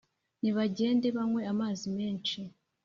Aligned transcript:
nibagende 0.41 1.07
banywe 1.15 1.41
amazi 1.53 1.85
menshi, 1.97 2.39